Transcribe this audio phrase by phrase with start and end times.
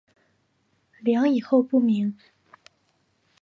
[1.01, 2.17] 梁以后不明。